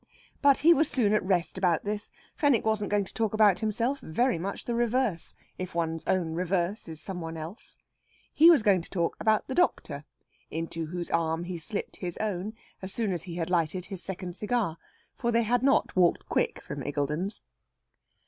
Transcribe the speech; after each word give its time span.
But 0.41 0.57
he 0.57 0.73
was 0.73 0.89
soon 0.89 1.13
at 1.13 1.21
rest 1.23 1.59
about 1.59 1.83
this. 1.83 2.11
Fenwick 2.35 2.65
wasn't 2.65 2.89
going 2.89 3.03
to 3.05 3.13
talk 3.13 3.35
about 3.35 3.59
himself. 3.59 3.99
Very 3.99 4.39
much 4.39 4.65
the 4.65 4.73
reverse, 4.73 5.35
if 5.59 5.75
one's 5.75 6.03
own 6.07 6.33
reverse 6.33 6.87
is 6.87 6.99
some 6.99 7.21
one 7.21 7.37
else. 7.37 7.77
He 8.33 8.49
was 8.49 8.63
going 8.63 8.81
to 8.81 8.89
talk 8.89 9.15
about 9.19 9.45
the 9.47 9.53
doctor, 9.53 10.03
into 10.49 10.87
whose 10.87 11.11
arm 11.11 11.43
he 11.43 11.59
slipped 11.59 11.97
his 11.97 12.17
own 12.17 12.55
as 12.81 12.91
soon 12.91 13.13
as 13.13 13.25
he 13.25 13.35
had 13.35 13.51
lighted 13.51 13.85
his 13.85 14.01
second 14.01 14.35
cigar. 14.35 14.79
For 15.13 15.31
they 15.31 15.43
had 15.43 15.61
not 15.61 15.95
walked 15.95 16.27
quick 16.27 16.63
from 16.63 16.81
Iggulden's. 16.81 17.43